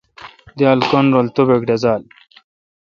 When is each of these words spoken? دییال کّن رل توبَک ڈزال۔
دییال 0.57 0.79
کّن 0.89 1.05
رل 1.15 1.27
توبَک 1.35 1.61
ڈزال۔ 1.69 2.01